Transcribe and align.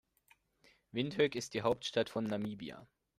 Windhoek 0.93 1.35
ist 1.35 1.53
die 1.53 1.61
Hauptstadt 1.61 2.09
von 2.09 2.23
Namibia. 2.23 2.87